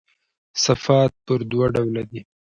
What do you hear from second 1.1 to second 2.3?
پر دوه ډوله دي.